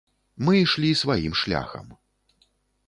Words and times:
Мы 0.47 0.53
ішлі 0.61 0.89
сваім 1.03 1.33
шляхам. 1.43 1.87